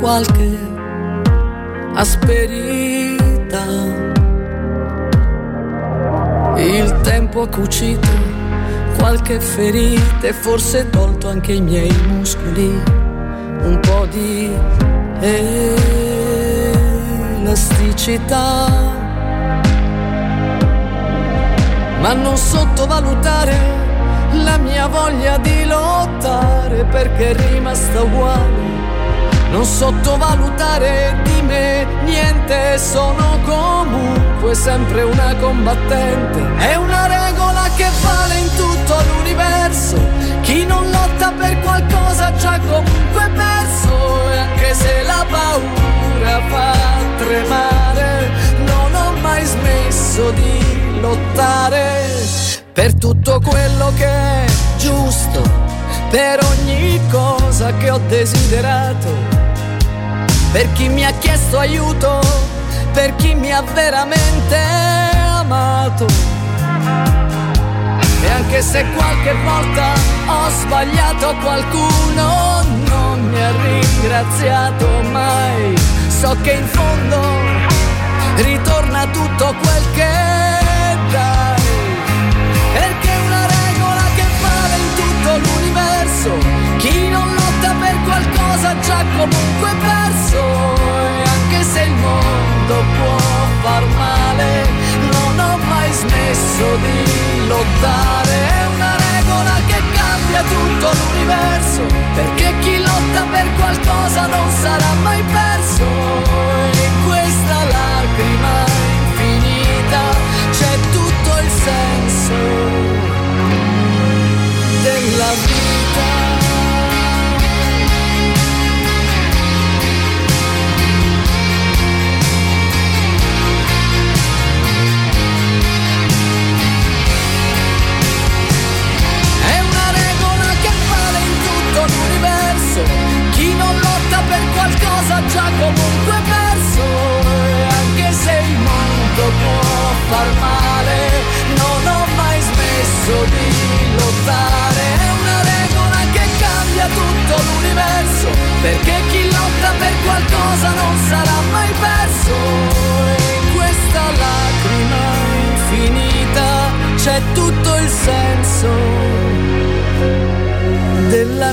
qualche 0.00 0.58
asperita. 1.94 3.62
Il 6.56 7.00
tempo 7.02 7.42
ha 7.42 7.48
cucito 7.48 8.08
qualche 8.96 9.40
ferita 9.40 10.26
e 10.26 10.32
forse 10.32 10.88
tolto 10.88 11.28
anche 11.28 11.52
i 11.52 11.60
miei 11.60 11.92
muscoli 12.08 12.80
un 13.62 13.80
po' 13.80 14.06
di 14.06 14.50
elasticità. 17.40 18.68
Ma 22.00 22.12
non 22.12 22.36
sottovalutare 22.36 23.56
la 24.44 24.58
mia 24.58 24.86
voglia 24.86 25.38
di 25.38 25.64
lottare 25.64 26.84
perché 26.84 27.30
è 27.30 27.50
rimasta 27.50 28.02
uguale. 28.02 28.73
Non 29.54 29.64
sottovalutare 29.64 31.16
di 31.22 31.40
me 31.42 31.86
niente, 32.02 32.76
sono 32.76 33.38
comunque 33.44 34.52
sempre 34.52 35.02
una 35.02 35.32
combattente. 35.36 36.40
È 36.58 36.74
una 36.74 37.06
regola 37.06 37.62
che 37.76 37.86
vale 38.02 38.34
in 38.34 38.48
tutto 38.56 39.00
l'universo. 39.00 39.96
Chi 40.40 40.66
non 40.66 40.90
lotta 40.90 41.30
per 41.38 41.60
qualcosa 41.60 42.34
già 42.34 42.58
comunque 42.58 43.30
perso. 43.32 44.28
E 44.32 44.38
anche 44.38 44.74
se 44.74 45.02
la 45.04 45.24
paura 45.30 46.40
fa 46.48 46.72
tremare, 47.16 48.30
non 48.64 48.92
ho 48.92 49.12
mai 49.20 49.44
smesso 49.44 50.30
di 50.32 50.98
lottare 51.00 52.02
per 52.72 52.92
tutto 52.94 53.40
quello 53.40 53.92
che 53.94 54.04
è 54.04 54.44
giusto, 54.78 55.40
per 56.14 56.38
ogni 56.44 57.00
cosa 57.10 57.76
che 57.76 57.90
ho 57.90 57.98
desiderato, 58.06 59.08
per 60.52 60.72
chi 60.74 60.88
mi 60.88 61.04
ha 61.04 61.10
chiesto 61.18 61.58
aiuto, 61.58 62.20
per 62.92 63.16
chi 63.16 63.34
mi 63.34 63.52
ha 63.52 63.60
veramente 63.62 64.56
amato. 65.40 66.06
E 68.22 68.30
anche 68.30 68.62
se 68.62 68.84
qualche 68.94 69.34
volta 69.42 69.92
ho 70.26 70.50
sbagliato 70.50 71.34
qualcuno, 71.42 72.62
non 72.86 73.28
mi 73.28 73.42
ha 73.42 73.50
ringraziato 73.50 74.86
mai, 75.10 75.74
so 76.06 76.36
che 76.42 76.52
in 76.52 76.66
fondo 76.68 77.20
ritorna 78.36 79.04
tutto 79.08 79.52
quel 79.60 79.82
che 79.94 80.43
qualcosa 88.64 88.78
già 88.80 89.04
comunque 89.16 89.70
perso 89.80 90.74
E 91.18 91.28
anche 91.28 91.62
se 91.62 91.82
il 91.82 91.94
mondo 91.94 92.84
può 92.96 93.16
far 93.62 93.84
male 93.96 94.68
Non 95.10 95.38
ho 95.38 95.56
mai 95.68 95.92
smesso 95.92 96.76
di 96.76 97.46
lottare 97.46 98.13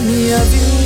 mia 0.02 0.40
vita 0.44 0.82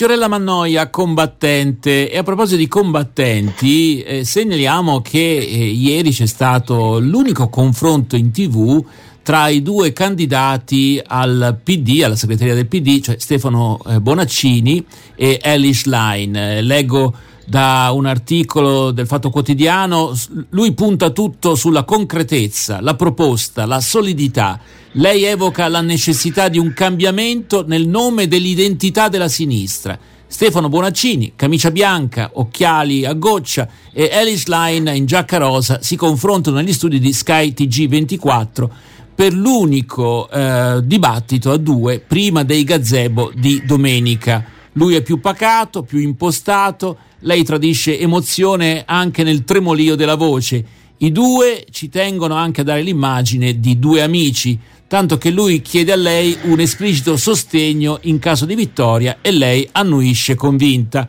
Fiorella 0.00 0.28
Mannoia, 0.28 0.88
combattente. 0.88 2.10
E 2.10 2.16
a 2.16 2.22
proposito 2.22 2.56
di 2.56 2.68
combattenti, 2.68 4.00
eh, 4.00 4.24
segnaliamo 4.24 5.02
che 5.02 5.18
eh, 5.18 5.66
ieri 5.66 6.10
c'è 6.10 6.24
stato 6.24 6.98
l'unico 6.98 7.50
confronto 7.50 8.16
in 8.16 8.30
tv 8.30 8.82
tra 9.22 9.48
i 9.48 9.60
due 9.60 9.92
candidati 9.92 10.98
al 11.06 11.60
PD, 11.62 12.00
alla 12.02 12.16
segreteria 12.16 12.54
del 12.54 12.66
PD, 12.66 13.00
cioè 13.02 13.16
Stefano 13.18 13.78
eh, 13.86 14.00
Bonaccini 14.00 14.82
e 15.14 15.38
Alice 15.42 15.86
Line. 15.86 16.56
Eh, 16.56 16.62
leggo 16.62 17.14
da 17.50 17.90
un 17.92 18.06
articolo 18.06 18.92
del 18.92 19.08
Fatto 19.08 19.28
Quotidiano, 19.28 20.16
lui 20.50 20.72
punta 20.72 21.10
tutto 21.10 21.56
sulla 21.56 21.82
concretezza, 21.82 22.80
la 22.80 22.94
proposta, 22.94 23.66
la 23.66 23.80
solidità. 23.80 24.60
Lei 24.92 25.24
evoca 25.24 25.66
la 25.66 25.80
necessità 25.80 26.48
di 26.48 26.60
un 26.60 26.72
cambiamento 26.72 27.64
nel 27.66 27.88
nome 27.88 28.28
dell'identità 28.28 29.08
della 29.08 29.26
sinistra. 29.26 29.98
Stefano 30.28 30.68
Bonaccini, 30.68 31.32
camicia 31.34 31.72
bianca, 31.72 32.30
occhiali 32.34 33.04
a 33.04 33.14
goccia 33.14 33.68
e 33.92 34.10
Alice 34.12 34.44
Line 34.46 34.96
in 34.96 35.06
giacca 35.06 35.38
rosa 35.38 35.82
si 35.82 35.96
confrontano 35.96 36.58
negli 36.58 36.72
studi 36.72 37.00
di 37.00 37.12
Sky 37.12 37.52
TG24 37.52 38.68
per 39.12 39.32
l'unico 39.32 40.30
eh, 40.30 40.82
dibattito 40.84 41.50
a 41.50 41.56
due 41.56 41.98
prima 41.98 42.44
dei 42.44 42.62
gazebo 42.62 43.32
di 43.34 43.60
domenica. 43.66 44.44
Lui 44.74 44.94
è 44.94 45.02
più 45.02 45.18
pacato, 45.18 45.82
più 45.82 45.98
impostato, 45.98 46.96
lei 47.20 47.42
tradisce 47.44 47.98
emozione 47.98 48.84
anche 48.86 49.22
nel 49.22 49.44
tremolio 49.44 49.94
della 49.94 50.14
voce. 50.14 50.64
I 50.98 51.12
due 51.12 51.64
ci 51.70 51.88
tengono 51.88 52.34
anche 52.34 52.60
a 52.60 52.64
dare 52.64 52.82
l'immagine 52.82 53.58
di 53.58 53.78
due 53.78 54.02
amici, 54.02 54.58
tanto 54.86 55.18
che 55.18 55.30
lui 55.30 55.62
chiede 55.62 55.92
a 55.92 55.96
lei 55.96 56.36
un 56.42 56.60
esplicito 56.60 57.16
sostegno 57.16 57.98
in 58.02 58.18
caso 58.18 58.44
di 58.44 58.54
vittoria 58.54 59.18
e 59.22 59.30
lei 59.30 59.68
annuisce 59.72 60.34
convinta. 60.34 61.08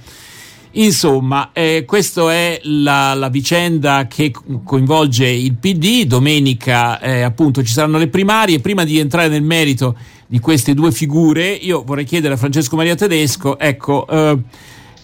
Insomma, 0.74 1.50
eh, 1.51 1.84
questa 1.86 2.32
è 2.32 2.62
la, 2.63 3.13
la, 3.13 3.27
vicenda 3.27 4.08
che 4.08 4.32
coinvolge 4.63 5.27
il 5.27 5.56
PD. 5.56 6.06
Domenica, 6.06 6.98
eh, 7.01 7.22
appunto, 7.24 7.62
ci 7.62 7.74
saranno 7.74 7.98
le 7.98 8.08
primarie. 8.08 8.62
Prima 8.62 8.86
di 8.86 8.98
entrare 8.98 9.27
nel 9.27 9.41
merito 9.41 9.98
di 10.27 10.39
queste 10.39 10.74
due 10.74 10.94
figure, 10.94 11.50
io 11.50 11.84
vorrei 11.84 12.06
chiedere 12.06 12.36
a 12.36 12.38
Francesco 12.38 12.77
Maria 12.77 12.96
Tedesco, 12.96 13.60
ecco, 13.60 14.08
eh, 14.08 14.38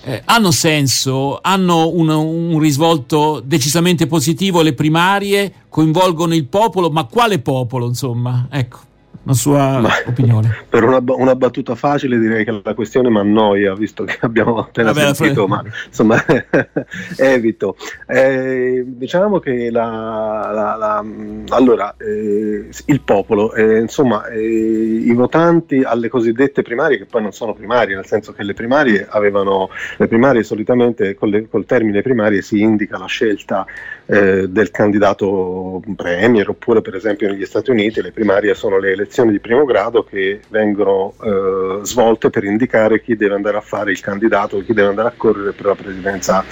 eh, 0.08 0.22
hanno 0.24 0.52
senso, 0.52 1.40
hanno 1.42 1.90
un, 1.90 2.08
un, 2.08 2.60
risvolto 2.60 3.42
decisamente 3.44 4.08
positivo 4.08 4.62
le 4.62 4.74
primarie, 4.74 5.54
coinvolgono 5.68 6.34
il 6.34 6.46
popolo, 6.46 6.90
ma 6.90 7.04
quale 7.04 7.40
popolo, 7.40 7.88
insomma? 7.88 8.48
Ecco 8.50 8.86
una 9.28 9.34
sua 9.34 9.80
Ma, 9.80 9.90
opinione. 10.06 10.66
Per 10.70 10.84
una, 10.84 11.04
una, 11.06 11.36
battuta 11.36 11.76
facile 11.76 12.18
direi 12.18 12.46
che 12.46 12.62
la 12.64 12.74
questione 12.74 13.10
mi 13.10 13.20
annoia, 13.20 13.76
visto 13.76 14.06
che 14.06 14.18
abbiamo 14.22 14.58
appena 14.60 14.94
Vabbè, 14.94 15.14
sentito, 15.14 15.48
ma 15.48 15.62
insomma 15.86 16.24
evito. 17.18 17.76
Eh, 18.08 18.84
diciamo 18.86 19.40
che 19.40 19.70
la, 19.70 20.50
la, 20.54 20.76
la, 20.76 21.06
allora, 21.50 21.94
eh, 21.98 22.70
il 22.86 23.02
popolo, 23.02 23.54
eh, 23.54 23.80
insomma, 23.80 24.26
eh, 24.28 24.40
i 24.40 25.14
votanti 25.14 25.82
alle 25.84 26.08
cosiddette 26.08 26.62
primarie, 26.62 26.98
che 26.98 27.06
poi 27.06 27.22
non 27.22 27.34
sono 27.34 27.54
primarie, 27.54 27.96
nel 27.96 28.06
senso 28.06 28.32
che 28.32 28.44
le 28.44 28.54
primarie 28.54 29.06
avevano, 29.10 29.70
le 29.98 30.08
primarie 30.08 30.44
solitamente 30.44 31.16
col, 31.16 31.48
col 31.50 31.66
termine 31.66 32.02
primarie 32.02 32.42
si 32.42 32.62
indica 32.62 32.98
la 32.98 33.08
scelta 33.08 33.66
eh, 34.08 34.48
del 34.48 34.72
candidato 34.72 35.82
premier, 35.96 36.50
oppure 36.50 36.82
per 36.82 36.96
esempio 36.96 37.30
negli 37.30 37.46
Stati 37.46 37.72
Uniti 37.72 38.02
le 38.02 38.12
primarie 38.12 38.54
sono 38.54 38.80
le 38.80 38.92
elezioni 38.92 39.32
di 39.32 39.40
primo 39.40 39.66
grado 39.66 40.04
che 40.04 40.40
vengono 40.50 41.14
eh, 41.22 41.80
svolte 41.84 42.30
per 42.30 42.46
indicare 42.46 43.02
chi 43.02 43.16
deve 43.16 43.36
andare 43.36 43.58
a 43.58 43.62
fare 43.62 43.92
il 43.92 44.00
candidato, 44.00 44.64
chi 44.64 44.74
deve 44.74 44.88
andare 44.88 45.10
a 45.10 45.14
correre 45.16 45.52
per 45.52 45.66
la 45.66 45.76
presidenza 45.76 46.44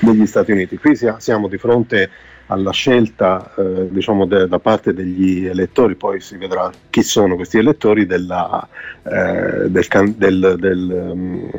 degli 0.00 0.26
Stati 0.26 0.52
Uniti. 0.52 0.78
Qui 0.78 0.96
siamo 1.18 1.48
di 1.48 1.58
fronte 1.58 2.10
alla 2.46 2.72
scelta 2.72 3.52
eh, 3.56 3.88
diciamo 3.90 4.26
de, 4.26 4.46
da 4.46 4.58
parte 4.58 4.92
degli 4.92 5.46
elettori, 5.46 5.94
poi 5.94 6.20
si 6.20 6.36
vedrà 6.36 6.70
chi 6.90 7.02
sono 7.02 7.36
questi 7.36 7.58
elettori, 7.58 8.06
della, 8.06 8.66
eh, 9.02 9.68
del, 9.68 9.86
del, 10.16 10.56
del, 10.58 11.10
um, 11.12 11.50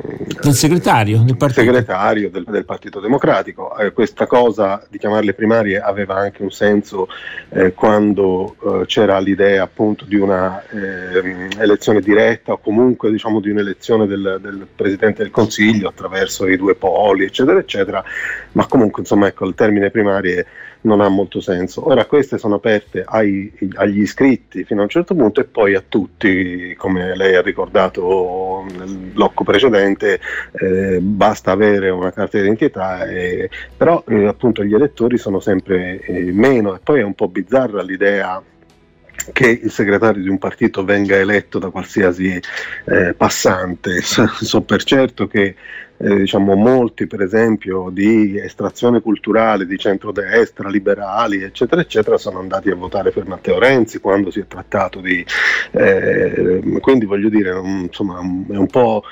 del, 0.41 0.53
segretario, 0.53 1.23
del 1.23 1.37
partito, 1.37 1.61
segretario 1.61 2.29
del, 2.29 2.65
partito 2.65 2.99
Democratico. 2.99 3.77
Eh, 3.77 3.91
questa 3.93 4.27
cosa 4.27 4.85
di 4.89 4.97
chiamarle 4.97 5.33
primarie 5.33 5.79
aveva 5.79 6.15
anche 6.15 6.43
un 6.43 6.51
senso 6.51 7.07
eh, 7.49 7.73
quando 7.73 8.55
eh, 8.63 8.85
c'era 8.85 9.19
l'idea 9.19 9.63
appunto 9.63 10.05
di 10.05 10.15
una 10.15 10.63
ehm, 10.69 11.49
elezione 11.57 12.01
diretta 12.01 12.53
o 12.53 12.57
comunque 12.57 13.11
diciamo 13.11 13.39
di 13.39 13.49
un'elezione 13.49 14.07
del, 14.07 14.67
Presidente 14.75 15.23
del 15.23 15.31
Consiglio 15.31 15.89
attraverso 15.89 16.47
i 16.47 16.57
due 16.57 16.75
poli, 16.75 17.25
eccetera, 17.25 17.59
eccetera, 17.59 18.03
ma 18.55 18.65
comunque 18.67 19.01
insomma 19.01 19.27
ecco 19.27 19.45
il 19.45 19.53
termine 19.53 19.91
primarie 19.91 20.45
non 20.81 21.01
ha 21.01 21.09
molto 21.09 21.41
senso. 21.41 21.87
Ora 21.87 22.05
queste 22.05 22.37
sono 22.37 22.55
aperte 22.55 23.03
ai, 23.05 23.51
agli 23.75 24.01
iscritti 24.01 24.63
fino 24.63 24.81
a 24.81 24.83
un 24.83 24.89
certo 24.89 25.15
punto 25.15 25.41
e 25.41 25.45
poi 25.45 25.75
a 25.75 25.83
tutti, 25.87 26.73
come 26.77 27.15
lei 27.15 27.35
ha 27.35 27.41
ricordato 27.41 28.65
nel 28.77 28.95
blocco 28.95 29.43
precedente, 29.43 30.19
eh, 30.53 30.99
basta 31.01 31.51
avere 31.51 31.89
una 31.89 32.11
carta 32.11 32.37
d'identità, 32.37 33.05
eh, 33.07 33.49
però 33.75 34.03
eh, 34.07 34.25
appunto 34.25 34.63
gli 34.63 34.73
elettori 34.73 35.17
sono 35.17 35.39
sempre 35.39 35.99
eh, 35.99 36.31
meno 36.31 36.75
e 36.75 36.79
poi 36.83 36.99
è 36.99 37.03
un 37.03 37.13
po' 37.13 37.27
bizzarra 37.27 37.81
l'idea 37.81 38.41
che 39.31 39.59
il 39.63 39.71
segretario 39.71 40.21
di 40.21 40.29
un 40.29 40.37
partito 40.37 40.83
venga 40.83 41.15
eletto 41.15 41.59
da 41.59 41.69
qualsiasi 41.69 42.39
eh, 42.85 43.13
passante. 43.13 44.01
so 44.01 44.61
per 44.61 44.83
certo 44.83 45.27
che 45.27 45.55
eh, 45.97 46.15
diciamo, 46.15 46.55
molti 46.55 47.07
per 47.07 47.21
esempio 47.21 47.89
di 47.89 48.37
estrazione 48.37 48.99
culturale 49.01 49.65
di 49.65 49.77
centrodestra, 49.77 50.67
liberali 50.67 51.41
eccetera 51.41 51.81
eccetera 51.81 52.17
sono 52.17 52.39
andati 52.39 52.69
a 52.69 52.75
votare 52.75 53.11
per 53.11 53.25
Matteo 53.25 53.59
Renzi 53.59 53.99
quando 53.99 54.29
si 54.29 54.41
è 54.41 54.47
trattato 54.47 54.99
di 54.99 55.25
eh, 55.71 56.79
quindi 56.81 57.05
voglio 57.05 57.29
dire 57.29 57.57
insomma 57.57 58.19
è 58.19 58.57
un 58.57 58.67
po' 58.67 59.03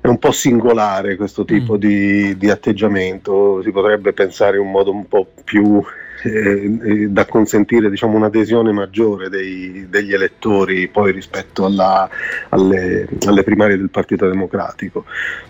è 0.00 0.06
un 0.06 0.18
po' 0.18 0.32
singolare 0.32 1.16
questo 1.16 1.46
tipo 1.46 1.76
mm. 1.76 1.78
di, 1.78 2.36
di, 2.36 2.50
atteggiamento, 2.50 3.62
si 3.62 3.70
potrebbe 3.70 4.12
pensare 4.12 4.58
in 4.58 4.64
un 4.64 4.70
modo 4.70 4.90
un 4.90 5.08
po' 5.08 5.26
più 5.44 5.82
eh, 6.24 6.78
eh, 6.82 7.08
da 7.08 7.26
consentire 7.26 7.90
diciamo, 7.90 8.16
un'adesione 8.16 8.72
maggiore 8.72 9.28
dei, 9.28 9.86
degli 9.88 10.12
elettori 10.12 10.88
poi 10.88 11.12
rispetto 11.12 11.64
alla, 11.64 12.08
alle, 12.48 13.08
alle 13.26 13.42
primarie 13.42 13.76
del 13.76 13.90
Partito 13.90 14.28
Democratico. 14.28 15.04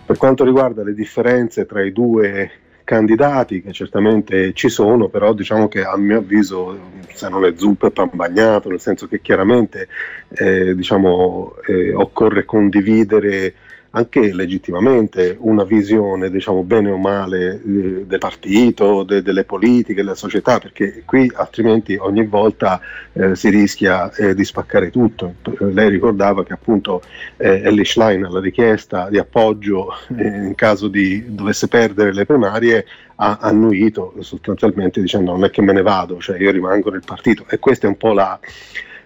Per 0.05 0.17
quanto 0.17 0.45
riguarda 0.45 0.83
le 0.83 0.95
differenze 0.95 1.67
tra 1.67 1.83
i 1.83 1.93
due 1.93 2.51
candidati 2.85 3.63
che 3.63 3.73
certamente 3.73 4.53
ci 4.53 4.69
sono, 4.69 5.09
però 5.09 5.33
diciamo 5.33 5.69
che 5.69 5.83
a 5.83 5.97
mio 5.97 6.19
avviso 6.19 6.79
se 7.13 7.29
non 7.29 7.45
è 7.45 7.55
zuppa 7.57 7.87
è 7.87 7.91
pan 7.91 8.11
bagnato, 8.13 8.69
nel 8.69 8.81
senso 8.81 9.09
che 9.09 9.21
chiaramente 9.21 9.89
eh, 10.29 10.75
diciamo, 10.75 11.55
eh, 11.67 11.95
occorre 11.95 12.45
condividere 12.45 13.55
anche 13.97 14.33
legittimamente 14.33 15.37
una 15.39 15.65
visione, 15.65 16.31
diciamo 16.31 16.63
bene 16.65 16.91
o 16.91 16.97
male, 16.97 17.55
eh, 17.55 18.05
del 18.07 18.19
partito, 18.19 19.05
de, 19.05 19.23
delle 19.23 19.45
politiche, 19.45 20.03
della 20.03 20.17
società, 20.17 20.59
perché 20.59 21.03
qui 21.05 21.31
altrimenti 21.35 21.95
ogni 21.95 22.27
volta 22.27 22.81
eh, 23.13 23.37
si 23.37 23.51
rischia 23.51 24.13
eh, 24.13 24.35
di 24.35 24.45
spaccare 24.45 24.91
tutto. 24.91 25.35
Lei 25.59 25.91
ricordava 25.91 26.45
che 26.45 26.53
appunto 26.53 27.03
eh, 27.37 27.63
Ellie 27.65 27.85
Schlein 27.85 28.25
alla 28.25 28.41
richiesta 28.41 29.09
di 29.09 29.19
appoggio 29.19 29.93
eh, 30.17 30.27
in 30.27 30.55
caso 30.57 30.89
di 30.89 31.33
dovesse 31.35 31.69
perdere 31.69 32.13
le 32.13 32.27
primarie 32.27 32.85
ha 33.17 33.39
annuito 33.41 34.15
sostanzialmente 34.21 35.01
dicendo 35.01 35.31
non 35.31 35.45
è 35.45 35.51
che 35.51 35.63
me 35.63 35.73
ne 35.73 35.83
vado, 35.83 36.19
cioè 36.19 36.37
io 36.37 36.51
rimango 36.51 36.91
nel 36.91 37.03
partito 37.05 37.45
e 37.49 37.61
questa 37.61 37.87
è 37.87 37.91
un 37.91 37.97
po' 37.97 38.13
la 38.13 38.39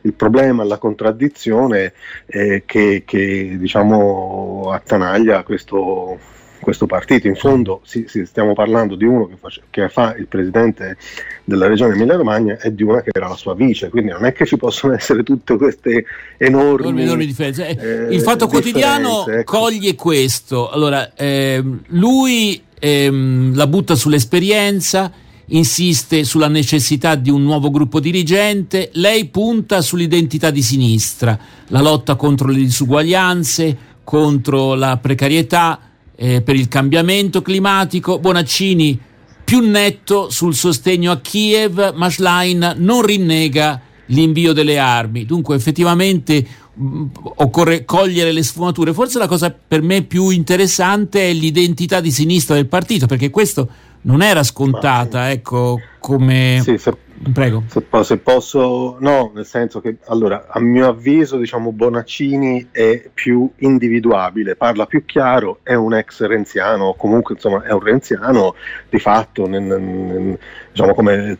il 0.02 0.12
problema, 0.12 0.64
la 0.64 0.78
contraddizione 0.78 1.93
eh, 2.26 2.62
che, 2.67 3.02
che 3.05 3.57
diciamo, 3.59 4.71
attanaglia 4.73 5.43
questo, 5.43 6.19
questo 6.61 6.87
partito. 6.87 7.26
In 7.26 7.37
fondo 7.37 7.81
sì, 7.85 8.05
sì, 8.07 8.25
stiamo 8.26 8.52
parlando 8.52 8.95
di 8.95 9.05
uno 9.05 9.26
che, 9.26 9.37
face, 9.37 9.62
che, 9.71 9.88
fa 9.88 10.14
il 10.17 10.26
presidente 10.26 10.97
della 11.45 11.67
regione 11.67 11.95
Emilia 11.95 12.17
Romagna 12.17 12.59
e 12.59 12.75
di 12.75 12.83
una 12.83 13.00
che 13.00 13.11
era 13.12 13.28
la 13.28 13.37
sua 13.37 13.55
vice, 13.55 13.88
quindi 13.88 14.11
non 14.11 14.25
è 14.25 14.33
che 14.33 14.47
ci 14.47 14.57
possono 14.57 14.95
essere 14.95 15.23
tutte 15.23 15.57
queste 15.57 16.05
enormi, 16.37 17.02
enormi 17.02 17.26
differenze. 17.26 17.69
Eh, 17.69 18.14
il 18.14 18.21
Fatto 18.21 18.47
Quotidiano 18.47 19.26
ecco. 19.26 19.59
coglie 19.59 19.95
questo. 19.95 20.71
Allora, 20.71 21.13
ehm, 21.15 21.80
lui 21.89 22.63
ehm, 22.78 23.54
la 23.54 23.67
butta 23.67 23.95
sull'esperienza 23.95 25.26
insiste 25.49 26.25
sulla 26.25 26.49
necessità 26.49 27.15
di 27.15 27.30
un 27.30 27.43
nuovo 27.43 27.71
gruppo 27.71 28.00
dirigente, 28.00 28.91
lei 28.95 29.26
punta 29.26 29.80
sull'identità 29.80 30.50
di 30.50 30.63
sinistra, 30.63 31.39
la 31.69 31.80
lotta 31.80 32.17
contro 32.17 32.49
le 32.49 32.58
disuguaglianze, 32.58 33.78
contro 34.04 34.75
la 34.75 34.97
precarietà, 34.97 35.80
eh, 36.21 36.43
per 36.43 36.56
il 36.56 36.69
cambiamento 36.69 37.43
climatico. 37.43 38.19
Bonaccini 38.19 38.99
più 39.45 39.61
netto 39.61 40.30
sul 40.30 40.54
sostegno 40.54 41.13
a 41.13 41.21
Kiev, 41.21 41.95
ma 41.95 42.11
Schlein 42.11 42.75
non 42.78 43.02
rinnega 43.02 43.80
l'invio 44.06 44.52
delle 44.52 44.78
armi. 44.78 45.25
Dunque 45.25 45.54
effettivamente 45.54 46.47
mh, 46.75 46.84
mm, 46.84 47.06
occorre 47.37 47.84
cogliere 47.84 48.32
le 48.32 48.43
sfumature. 48.43 48.93
Forse 48.93 49.19
la 49.19 49.28
cosa 49.28 49.50
per 49.50 49.80
me 49.82 50.02
più 50.02 50.30
interessante 50.30 51.30
è 51.30 51.32
l'identità 51.32 52.00
di 52.00 52.11
sinistra 52.11 52.56
del 52.56 52.67
partito, 52.67 53.06
perché 53.06 53.30
questo 53.30 53.69
non 54.02 54.23
era 54.23 54.43
scontata, 54.43 55.30
ecco, 55.30 55.80
come... 55.99 56.61
Sì, 56.63 56.78
se, 56.78 56.93
Prego. 57.32 57.65
Se, 57.67 57.84
se, 58.02 58.19
posso, 58.19 58.97
no, 59.00 59.32
nel 59.34 59.45
senso 59.45 59.80
che, 59.80 59.97
allora, 60.06 60.47
a 60.49 60.61
mio 60.61 60.89
avviso, 60.89 61.37
diciamo, 61.37 61.73
Bonaccini 61.73 62.69
è 62.71 63.11
più 63.13 63.50
individuabile, 63.58 64.54
parla 64.54 64.87
più 64.87 65.04
chiaro, 65.04 65.58
è 65.65 65.75
un 65.75 65.95
ex 65.95 66.25
renziano, 66.25 66.95
comunque, 66.95 67.34
insomma, 67.34 67.65
è 67.65 67.73
un 67.73 67.80
renziano 67.80 68.54
di 68.89 69.00
fatto, 69.00 69.49
nel, 69.49 69.63
nel, 69.63 70.39
diciamo, 70.71 70.95
come, 70.95 71.39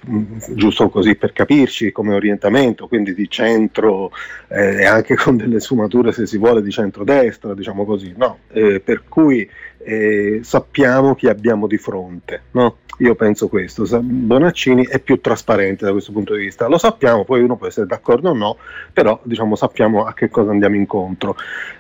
giusto 0.55 0.89
così 0.89 1.15
per 1.15 1.33
capirci, 1.33 1.93
come 1.93 2.15
orientamento, 2.15 2.89
quindi 2.89 3.15
di 3.15 3.31
centro 3.31 4.11
eh, 4.49 4.81
e 4.81 4.85
anche 4.85 5.15
con 5.15 5.37
delle 5.37 5.61
sfumature, 5.61 6.13
se 6.13 6.27
si 6.27 6.39
vuole, 6.39 6.61
di 6.61 6.73
centrodestra, 6.73 7.55
diciamo 7.55 7.85
così, 7.85 8.13
no? 8.17 8.39
Eh, 8.51 8.81
per 8.81 9.05
cui 9.09 9.49
eh, 9.79 10.41
sappiamo 10.43 11.15
chi 11.15 11.29
abbiamo 11.29 11.67
di 11.67 11.79
fronte. 11.79 12.43
No? 12.53 12.79
Io 13.01 13.15
penso 13.15 13.47
questo, 13.47 13.85
Bonaccini 14.01 14.85
è 14.85 14.99
più 14.99 15.21
trasparente 15.21 15.85
da 15.85 15.93
questo 15.93 16.11
punto 16.11 16.35
di 16.35 16.41
vista, 16.41 16.67
lo 16.67 16.79
sappiamo, 16.79 17.25
poi 17.25 17.43
uno 17.43 17.57
può 17.57 17.69
essere 17.69 17.87
d'accordo 17.87 18.31
o 18.31 18.35
no, 18.35 18.57
però 18.93 19.21
diciamo, 19.23 19.55
sappiamo 19.55 20.05
a 20.05 20.13
che 20.15 20.29
cosa 20.29 20.51
andiamo 20.51 20.75
incontro. 20.75 21.37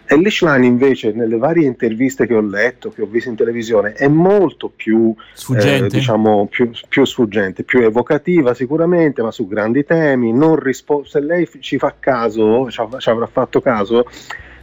E 0.07 0.17
Lishman 0.17 0.63
invece 0.63 1.11
nelle 1.11 1.37
varie 1.37 1.67
interviste 1.67 2.25
che 2.25 2.35
ho 2.35 2.41
letto, 2.41 2.91
che 2.91 3.03
ho 3.03 3.07
visto 3.07 3.31
in 3.31 3.35
televisione, 3.35 3.95
è 3.95 4.07
molto 4.07 4.69
più 4.69 5.13
sfuggente, 5.33 5.87
eh, 5.87 5.99
diciamo, 5.99 6.47
più, 6.47 6.71
più, 6.89 7.05
sfuggente, 7.05 7.65
più 7.65 7.81
evocativa 7.81 8.55
sicuramente, 8.55 9.21
ma 9.21 9.33
su 9.33 9.49
grandi 9.49 9.85
temi, 9.85 10.33
rispo- 10.61 11.03
se 11.05 11.19
lei 11.19 11.49
ci 11.59 11.79
fa 11.79 11.97
caso, 11.99 12.71
ci 12.71 13.11
avrà 13.11 13.27
fatto 13.27 13.61
caso, 13.61 14.07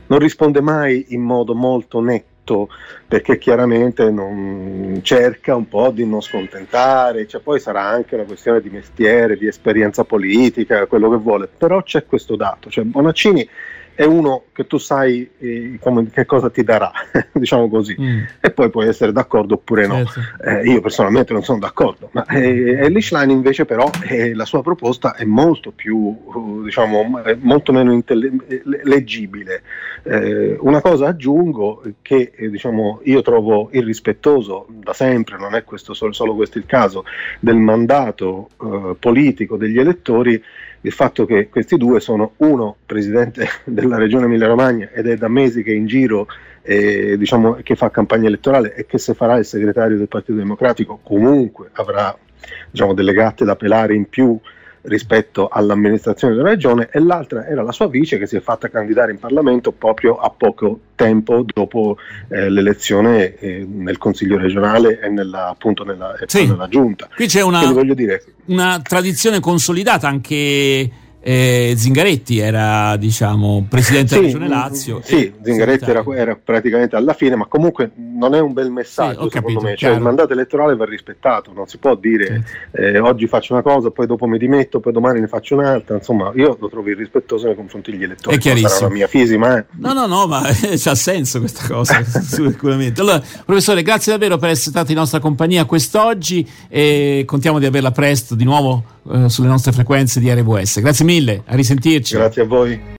non 0.07 0.19
risponde 0.19 0.61
mai 0.61 1.07
in 1.09 1.21
modo 1.21 1.53
molto 1.53 1.99
netto 1.99 2.34
tutto 2.45 2.69
perché 3.07 3.37
chiaramente 3.37 4.09
non, 4.09 4.99
cerca 5.03 5.55
un 5.55 5.67
po' 5.67 5.89
di 5.89 6.05
non 6.05 6.21
scontentare, 6.21 7.27
cioè 7.27 7.41
poi 7.41 7.59
sarà 7.59 7.81
anche 7.81 8.15
una 8.15 8.23
questione 8.23 8.61
di 8.61 8.69
mestiere, 8.69 9.37
di 9.37 9.47
esperienza 9.47 10.03
politica, 10.05 10.85
quello 10.85 11.09
che 11.09 11.17
vuole, 11.17 11.47
però 11.47 11.83
c'è 11.83 12.05
questo 12.05 12.35
dato, 12.35 12.69
cioè 12.69 12.83
Bonaccini 12.83 13.47
è 13.95 14.03
uno 14.03 14.43
che 14.51 14.67
tu 14.67 14.77
sai 14.77 15.29
eh, 15.39 15.77
come, 15.79 16.09
che 16.09 16.25
cosa 16.25 16.49
ti 16.49 16.63
darà, 16.63 16.91
diciamo 17.31 17.69
così, 17.69 17.95
mm. 17.99 18.23
e 18.41 18.51
poi 18.51 18.69
puoi 18.69 18.87
essere 18.87 19.13
d'accordo 19.13 19.55
oppure 19.55 19.87
no. 19.87 20.05
Certo. 20.05 20.43
Eh, 20.43 20.69
io 20.69 20.81
personalmente 20.81 21.31
non 21.31 21.43
sono 21.43 21.59
d'accordo, 21.59 22.09
ma 22.11 22.25
eh, 22.25 22.83
Elish 22.83 23.13
Line 23.13 23.31
invece 23.31 23.63
però 23.63 23.89
eh, 24.03 24.33
la 24.33 24.43
sua 24.43 24.61
proposta 24.61 25.15
è 25.15 25.23
molto 25.23 25.71
più, 25.71 26.63
diciamo, 26.63 27.21
molto 27.39 27.71
meno 27.71 27.93
intelle- 27.93 28.31
leggibile. 28.83 29.63
Eh, 30.03 30.57
una 30.59 30.81
cosa 30.81 31.07
aggiungo 31.07 31.81
che 32.01 32.33
eh, 32.35 32.49
diciamo, 32.49 32.99
io 33.05 33.21
trovo 33.21 33.69
irrispettoso 33.71 34.67
da 34.69 34.93
sempre, 34.93 35.37
non 35.37 35.55
è 35.55 35.63
questo 35.63 35.93
solo, 35.93 36.11
solo 36.11 36.35
questo 36.35 36.57
il 36.57 36.65
caso, 36.65 37.05
del 37.39 37.55
mandato 37.57 38.49
politico 38.99 39.55
degli 39.55 39.79
elettori 39.79 40.41
il 40.85 40.91
fatto 40.91 41.25
che 41.25 41.49
questi 41.49 41.77
due 41.77 41.99
sono 41.99 42.33
uno 42.37 42.77
presidente 42.85 43.47
della 43.65 43.97
regione 43.97 44.25
Emilia 44.25 44.47
Romagna 44.47 44.89
ed 44.93 45.07
è 45.07 45.17
da 45.17 45.27
mesi 45.27 45.63
che 45.63 45.71
è 45.71 45.75
in 45.75 45.87
giro 45.87 46.27
e 46.61 47.17
diciamo, 47.17 47.59
che 47.63 47.75
fa 47.75 47.89
campagna 47.89 48.27
elettorale 48.27 48.73
e 48.73 48.85
che 48.85 48.97
se 48.97 49.13
farà 49.13 49.37
il 49.37 49.45
segretario 49.45 49.97
del 49.97 50.07
Partito 50.07 50.37
Democratico 50.37 50.99
comunque 51.03 51.69
avrà 51.73 52.15
diciamo, 52.69 52.93
delle 52.93 53.13
gatte 53.13 53.45
da 53.45 53.55
pelare 53.55 53.95
in 53.95 54.07
più 54.07 54.39
rispetto 54.87 55.47
all'amministrazione 55.47 56.35
della 56.35 56.49
regione 56.49 56.89
e 56.91 56.99
l'altra 56.99 57.45
era 57.45 57.61
la 57.61 57.71
sua 57.71 57.87
vice 57.87 58.17
che 58.17 58.27
si 58.27 58.35
è 58.35 58.41
fatta 58.41 58.69
candidare 58.69 59.11
in 59.11 59.19
Parlamento 59.19 59.71
proprio 59.71 60.17
a 60.17 60.29
poco 60.29 60.79
tempo 60.95 61.43
dopo 61.45 61.97
eh, 62.29 62.49
l'elezione 62.49 63.35
eh, 63.37 63.65
nel 63.67 63.97
Consiglio 63.97 64.37
regionale 64.37 64.99
e 64.99 65.09
nella, 65.09 65.49
appunto 65.49 65.83
nella, 65.83 66.15
sì. 66.25 66.47
nella 66.47 66.67
Giunta. 66.67 67.09
Qui 67.13 67.27
c'è 67.27 67.41
una, 67.41 67.61
una 68.45 68.79
tradizione 68.81 69.39
consolidata 69.39 70.07
anche 70.07 70.89
eh, 71.27 71.73
Zingaretti 71.75 72.37
era 72.37 72.95
diciamo 72.97 73.65
presidente 73.67 74.09
sì, 74.09 74.15
della 74.15 74.27
Regione 74.27 74.47
Lazio. 74.47 75.01
Sì, 75.03 75.33
Zingaretti 75.41 75.89
era, 75.89 76.03
era, 76.13 76.35
praticamente 76.35 76.95
alla 76.95 77.13
fine, 77.13 77.35
ma 77.35 77.47
comunque 77.47 77.89
non 77.95 78.35
è 78.35 78.39
un 78.39 78.53
bel 78.53 78.69
messaggio 78.69 79.23
sì, 79.23 79.29
secondo 79.31 79.47
capito, 79.47 79.61
me. 79.61 79.75
Cioè, 79.75 79.95
il 79.95 80.01
mandato 80.01 80.33
elettorale 80.33 80.75
va 80.75 80.85
rispettato, 80.85 81.51
non 81.51 81.65
si 81.65 81.79
può 81.79 81.95
dire 81.95 82.43
eh, 82.73 82.99
oggi 82.99 83.25
faccio 83.25 83.53
una 83.53 83.63
cosa, 83.63 83.89
poi 83.89 84.05
dopo 84.05 84.27
mi 84.27 84.37
dimetto, 84.37 84.79
poi 84.79 84.93
domani 84.93 85.19
ne 85.19 85.25
faccio 85.25 85.55
un'altra. 85.55 85.95
Insomma, 85.95 86.31
io 86.35 86.57
lo 86.59 86.69
trovo 86.69 86.89
irrispettoso 86.91 87.47
nei 87.47 87.55
confronti 87.55 87.89
degli 87.89 88.03
elettori. 88.03 88.35
È 88.35 88.39
chiarissimo. 88.39 88.69
Sarà 88.69 88.87
la 88.89 88.93
mia 88.93 89.07
fisima. 89.07 89.57
Eh. 89.57 89.65
No, 89.79 89.93
no, 89.93 90.05
no, 90.05 90.27
ma 90.27 90.43
c'ha 90.77 90.93
senso 90.93 91.39
questa 91.39 91.65
cosa, 91.67 92.03
sicuramente. 92.05 93.01
Allora, 93.01 93.19
professore, 93.43 93.81
grazie 93.81 94.11
davvero 94.11 94.37
per 94.37 94.49
essere 94.49 94.69
stato 94.69 94.91
in 94.91 94.97
nostra 94.97 95.17
compagnia 95.17 95.65
quest'oggi 95.65 96.47
e 96.69 97.23
contiamo 97.25 97.57
di 97.57 97.65
averla 97.65 97.89
presto 97.89 98.35
di 98.35 98.43
nuovo 98.43 98.93
eh, 99.11 99.29
sulle 99.29 99.47
nostre 99.47 99.71
frequenze 99.71 100.19
di 100.19 100.31
RWS. 100.31 100.79
Grazie 100.79 101.05
mille, 101.05 101.43
a 101.45 101.55
risentirci. 101.55 102.15
Grazie 102.15 102.41
a 102.41 102.45
voi. 102.45 102.93